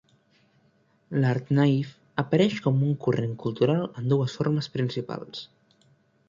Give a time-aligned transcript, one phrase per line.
[1.23, 1.91] L'art naïf
[2.23, 5.45] apareix com un corrent cultural en dues formes principals.